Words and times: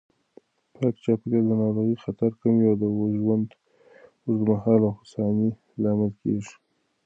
پاک 0.75 0.95
چاپېریال 1.03 1.45
د 1.47 1.51
ناروغیو 1.61 2.01
خطر 2.05 2.31
کموي 2.39 2.65
او 2.69 2.77
د 2.81 2.83
ژوند 3.17 3.49
اوږدمهاله 4.25 4.87
هوساینې 4.97 5.49
لامل 5.81 6.11
کېږي. 6.21 6.53